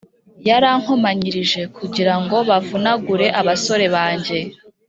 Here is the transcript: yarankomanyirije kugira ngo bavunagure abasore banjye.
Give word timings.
yarankomanyirije 0.47 1.61
kugira 1.77 2.13
ngo 2.21 2.37
bavunagure 2.49 3.27
abasore 3.39 3.85
banjye. 3.95 4.39